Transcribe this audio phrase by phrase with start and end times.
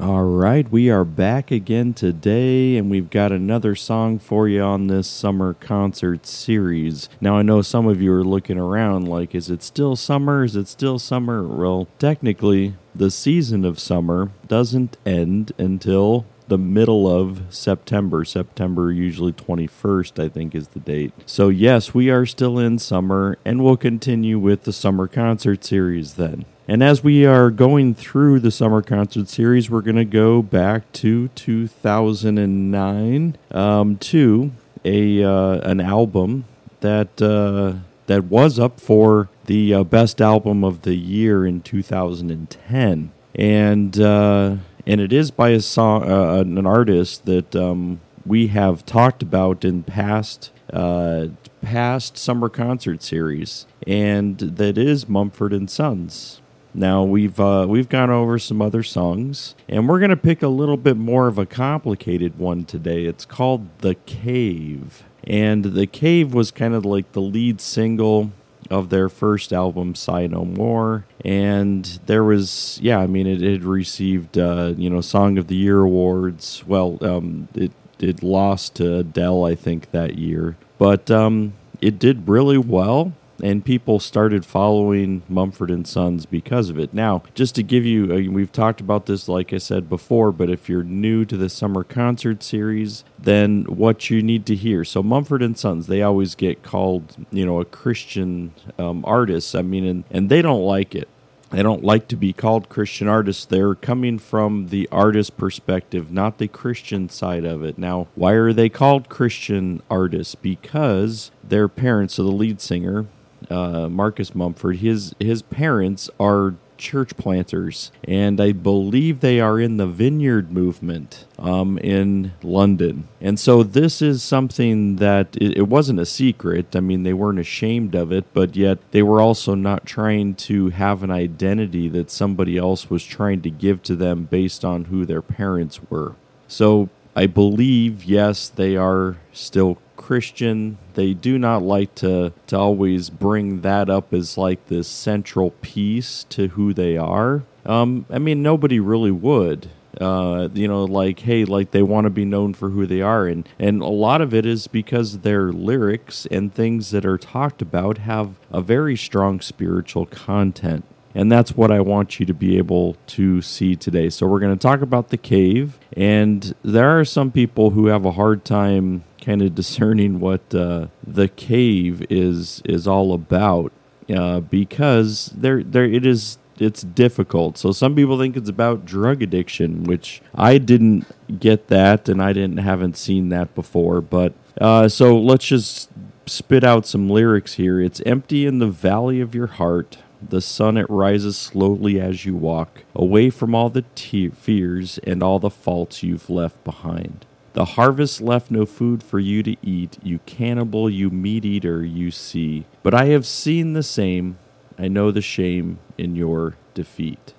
[0.00, 4.86] All right, we are back again today, and we've got another song for you on
[4.86, 7.10] this summer concert series.
[7.20, 10.42] Now, I know some of you are looking around like, is it still summer?
[10.42, 11.46] Is it still summer?
[11.46, 18.26] Well, technically, the season of summer doesn't end until the middle of September.
[18.26, 21.14] September, usually 21st, I think, is the date.
[21.24, 26.14] So, yes, we are still in summer, and we'll continue with the summer concert series
[26.14, 26.44] then.
[26.68, 30.92] And as we are going through the summer concert series, we're going to go back
[30.92, 34.52] to 2009 um, to
[34.84, 36.44] a uh, an album
[36.80, 43.12] that uh, that was up for the uh, best album of the year in 2010,
[43.34, 44.56] and uh,
[44.90, 49.64] and it is by a song uh, an artist that um, we have talked about
[49.64, 51.28] in past uh,
[51.62, 56.40] past summer concert series, and that is Mumford and Sons.
[56.74, 60.76] Now we've uh, we've gone over some other songs, and we're gonna pick a little
[60.76, 63.04] bit more of a complicated one today.
[63.04, 68.32] It's called "The Cave," and "The Cave" was kind of like the lead single
[68.70, 73.64] of their first album, "Sigh No More," and there was yeah, I mean it had
[73.64, 76.64] received uh, you know Song of the Year awards.
[76.66, 82.28] Well, um, it it lost to Adele, I think, that year, but um, it did
[82.28, 83.12] really well
[83.42, 86.92] and people started following Mumford and Sons because of it.
[86.94, 90.50] Now, just to give you, uh, we've talked about this, like I said before, but
[90.50, 94.84] if you're new to the summer concert series, then what you need to hear.
[94.84, 99.54] So, Mumford and Sons, they always get called, you know, a Christian um, artist.
[99.54, 101.08] I mean, and, and they don't like it.
[101.50, 103.44] They don't like to be called Christian artists.
[103.44, 107.76] They're coming from the artist perspective, not the Christian side of it.
[107.76, 110.36] Now, why are they called Christian artists?
[110.36, 113.06] Because their parents, so the lead singer,
[113.50, 119.76] uh, Marcus Mumford, his his parents are church planters, and I believe they are in
[119.76, 123.06] the Vineyard movement um, in London.
[123.20, 126.74] And so this is something that it, it, wasn't a secret.
[126.74, 130.70] I mean, they weren't ashamed of it, but yet they were also not trying to
[130.70, 135.04] have an identity that somebody else was trying to give to them based on who
[135.04, 136.16] their parents were.
[136.48, 140.78] So I believe, yes, they are still Christian.
[140.94, 146.24] They do not like to, to always bring that up as like this central piece
[146.30, 147.44] to who they are.
[147.66, 149.70] Um, I mean, nobody really would.
[150.00, 153.26] Uh, you know, like hey, like they want to be known for who they are,
[153.26, 157.60] and and a lot of it is because their lyrics and things that are talked
[157.60, 160.84] about have a very strong spiritual content.
[161.12, 164.10] And that's what I want you to be able to see today.
[164.10, 165.76] So, we're going to talk about the cave.
[165.96, 170.88] And there are some people who have a hard time kind of discerning what uh,
[171.06, 173.72] the cave is is all about
[174.14, 177.56] uh, because there there it is it's difficult.
[177.56, 181.06] So some people think it's about drug addiction, which I didn't
[181.40, 184.00] get that and I didn't haven't seen that before.
[184.00, 185.90] But uh, so let's just
[186.26, 187.80] spit out some lyrics here.
[187.80, 189.98] It's empty in the valley of your heart.
[190.22, 195.22] The sun it rises slowly as you walk, away from all the te- fears and
[195.22, 197.24] all the faults you've left behind.
[197.52, 202.10] The harvest left no food for you to eat, you cannibal, you meat eater, you
[202.10, 202.66] see.
[202.82, 204.38] But I have seen the same,
[204.78, 207.34] I know the shame in your defeat.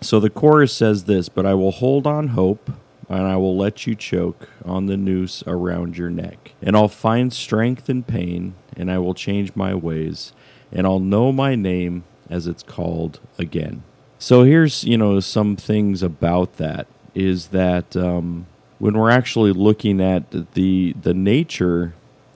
[0.00, 2.70] So the chorus says this But I will hold on hope,
[3.08, 6.54] and I will let you choke on the noose around your neck.
[6.62, 10.32] And I'll find strength in pain, and I will change my ways,
[10.72, 13.82] and I'll know my name as it's called again.
[14.18, 18.46] So here's, you know, some things about that is that um,
[18.82, 21.94] when we're actually looking at the the nature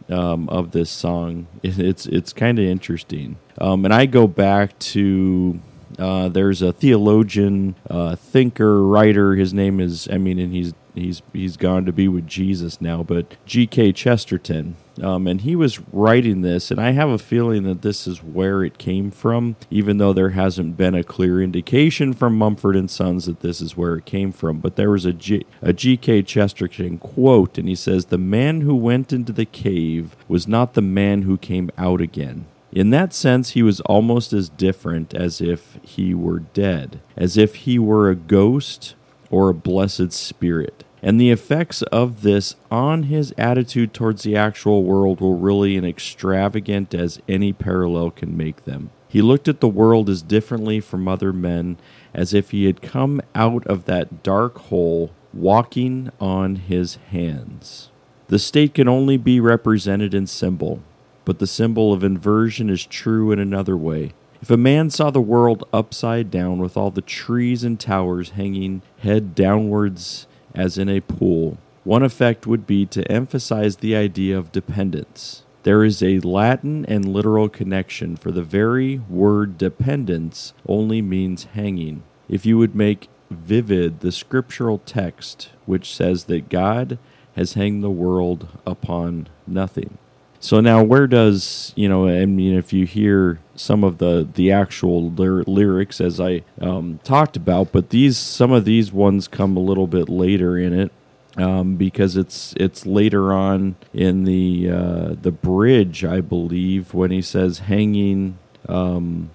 [0.08, 3.36] um, of this song, it's it's kind of interesting.
[3.60, 5.58] Um, and I go back to
[5.98, 9.34] uh, there's a theologian, uh, thinker, writer.
[9.34, 13.02] His name is I mean, and he's he's he's gone to be with Jesus now,
[13.02, 13.92] but G.K.
[13.92, 14.76] Chesterton.
[15.02, 18.64] Um, and he was writing this, and I have a feeling that this is where
[18.64, 23.26] it came from, even though there hasn't been a clear indication from Mumford and Sons
[23.26, 24.58] that this is where it came from.
[24.58, 26.22] But there was a, G- a G.K.
[26.22, 30.82] Chesterton quote, and he says, The man who went into the cave was not the
[30.82, 32.46] man who came out again.
[32.72, 37.54] In that sense, he was almost as different as if he were dead, as if
[37.54, 38.94] he were a ghost
[39.30, 40.84] or a blessed spirit.
[41.06, 45.84] And the effects of this on his attitude towards the actual world were really as
[45.84, 48.90] extravagant as any parallel can make them.
[49.06, 51.76] He looked at the world as differently from other men,
[52.12, 57.92] as if he had come out of that dark hole walking on his hands.
[58.26, 60.82] The state can only be represented in symbol,
[61.24, 64.12] but the symbol of inversion is true in another way.
[64.42, 68.82] If a man saw the world upside down with all the trees and towers hanging
[68.98, 70.26] head downwards
[70.56, 75.44] as in a pool, one effect would be to emphasize the idea of dependence.
[75.62, 82.02] There is a Latin and literal connection, for the very word dependence only means hanging.
[82.28, 86.98] If you would make vivid the scriptural text which says that God
[87.34, 89.98] has hanged the world upon nothing.
[90.40, 92.08] So now, where does you know?
[92.08, 97.00] I mean, if you hear some of the the actual ly- lyrics as I um,
[97.04, 100.92] talked about, but these some of these ones come a little bit later in it
[101.36, 107.22] um, because it's it's later on in the uh, the bridge, I believe, when he
[107.22, 109.30] says hanging, um,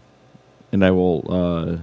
[0.72, 1.26] and I will.
[1.30, 1.78] Uh,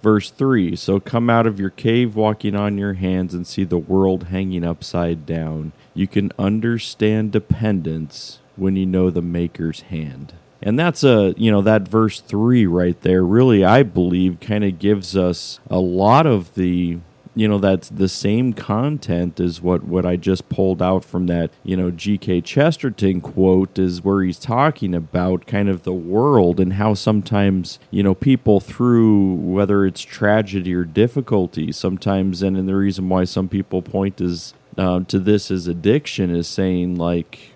[0.00, 3.78] verse 3 So come out of your cave walking on your hands and see the
[3.78, 5.72] world hanging upside down.
[5.92, 10.34] You can understand dependence when you know the Maker's hand.
[10.60, 14.78] And that's a, you know, that verse 3 right there really, I believe, kind of
[14.78, 16.98] gives us a lot of the
[17.38, 21.52] you know that's the same content as what what I just pulled out from that
[21.62, 22.40] you know G.K.
[22.40, 28.02] Chesterton quote is where he's talking about kind of the world and how sometimes you
[28.02, 33.48] know people through whether it's tragedy or difficulty sometimes and, and the reason why some
[33.48, 37.52] people point is uh, to this as addiction is saying like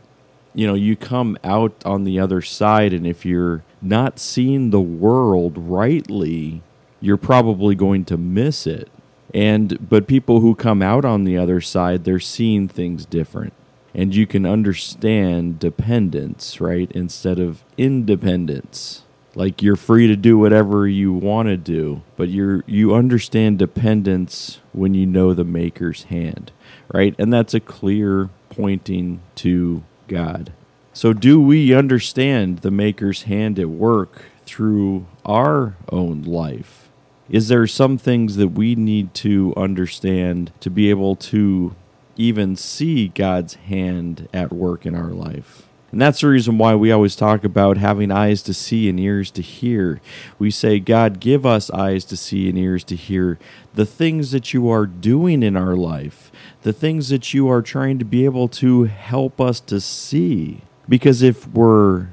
[0.55, 4.81] you know you come out on the other side and if you're not seeing the
[4.81, 6.63] world rightly
[7.01, 8.89] you're probably going to miss it.
[9.35, 13.53] And but people who come out on the other side they're seeing things different.
[13.95, 19.03] And you can understand dependence right instead of independence.
[19.35, 24.61] Like you're free to do whatever you want to do but you're you understand dependence
[24.73, 26.53] when you know the maker's hand
[26.93, 27.15] right?
[27.19, 30.53] And that's a clear pointing to god
[30.93, 36.83] so do we understand the maker's hand at work through our own life
[37.29, 41.75] is there some things that we need to understand to be able to
[42.17, 45.67] even see God's hand at work in our life?
[45.93, 49.31] And that's the reason why we always talk about having eyes to see and ears
[49.33, 50.01] to hear.
[50.39, 53.39] We say, God, give us eyes to see and ears to hear
[53.75, 57.99] the things that you are doing in our life, the things that you are trying
[57.99, 60.63] to be able to help us to see.
[60.89, 62.09] Because if we're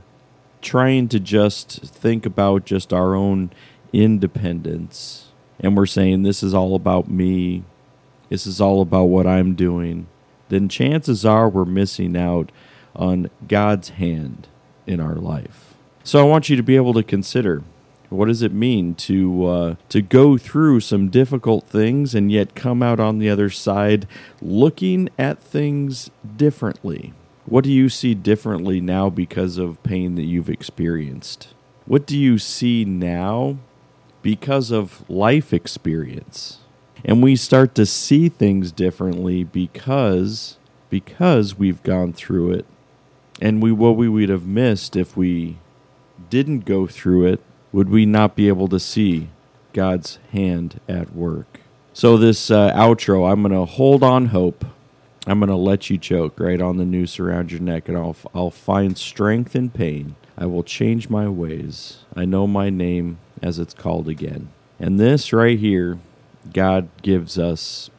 [0.61, 3.49] trying to just think about just our own
[3.93, 5.27] independence.
[5.59, 7.63] And we're saying this is all about me,
[8.29, 10.07] this is all about what I'm doing,
[10.49, 12.51] then chances are we're missing out
[12.99, 14.47] on God's hand
[14.85, 15.73] in our life.
[16.03, 17.63] So I want you to be able to consider
[18.09, 22.83] what does it mean to uh, to go through some difficult things and yet come
[22.83, 24.07] out on the other side
[24.41, 27.13] looking at things differently?
[27.45, 31.47] What do you see differently now because of pain that you've experienced?
[31.85, 33.57] What do you see now
[34.21, 36.59] because of life experience.
[37.05, 40.57] And we start to see things differently because
[40.89, 42.65] because we've gone through it.
[43.41, 45.57] And we what we would have missed if we
[46.29, 47.41] didn't go through it,
[47.71, 49.29] would we not be able to see
[49.73, 51.61] God's hand at work?
[51.93, 54.65] So this uh, outro, I'm going to hold on hope.
[55.27, 58.15] I'm going to let you choke right on the noose around your neck, and I'll,
[58.33, 60.15] I'll find strength in pain.
[60.37, 61.99] I will change my ways.
[62.15, 64.49] I know my name as it's called again.
[64.79, 65.99] And this right here,
[66.53, 67.89] God gives us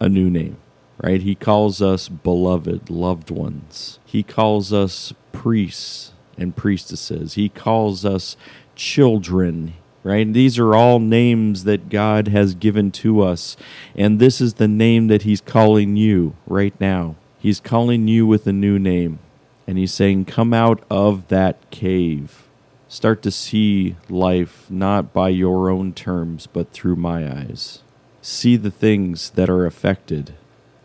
[0.00, 0.56] a new name,
[1.02, 1.22] right?
[1.22, 3.98] He calls us beloved, loved ones.
[4.04, 7.34] He calls us priests and priestesses.
[7.34, 8.36] He calls us
[8.74, 10.30] children, right?
[10.32, 13.56] These are all names that God has given to us.
[13.94, 17.16] And this is the name that He's calling you right now.
[17.38, 19.18] He's calling you with a new name.
[19.66, 22.46] And He's saying, Come out of that cave
[22.90, 27.84] start to see life not by your own terms, but through my eyes.
[28.20, 30.34] See the things that are affected.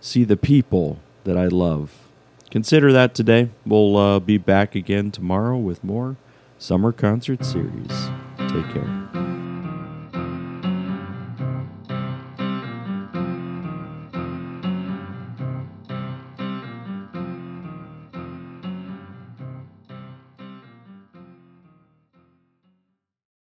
[0.05, 1.91] See the people that I love.
[2.51, 3.49] Consider that today.
[3.65, 6.15] We'll uh, be back again tomorrow with more
[6.59, 8.11] Summer Concert Series.
[8.37, 9.04] Take care.